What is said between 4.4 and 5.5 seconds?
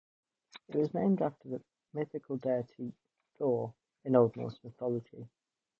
mythology.